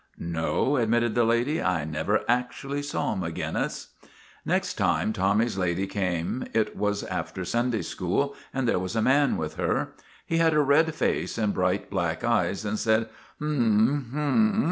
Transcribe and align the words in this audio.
"No/' 0.19 0.81
admitted 0.81 1.13
the 1.13 1.23
lady," 1.23 1.61
I 1.61 1.85
never 1.85 2.21
actually 2.27 2.81
saw 2.81 3.13
Maginnis." 3.13 3.89
Next 4.43 4.73
time 4.73 5.13
Tommy's 5.13 5.59
lady 5.59 5.85
came 5.85 6.45
it 6.53 6.75
was 6.75 7.03
after 7.03 7.45
Sun 7.45 7.69
day 7.69 7.83
school 7.83 8.33
and 8.51 8.67
there 8.67 8.79
was 8.79 8.95
a 8.95 9.01
man 9.03 9.37
with 9.37 9.57
her. 9.57 9.89
He 10.25 10.37
had 10.39 10.55
a 10.55 10.59
red 10.59 10.95
face 10.95 11.37
and 11.37 11.53
bright, 11.53 11.91
black 11.91 12.23
eyes, 12.23 12.65
and 12.65 12.79
said" 12.79 13.09
Hm! 13.39 14.05
Hm 14.11 14.59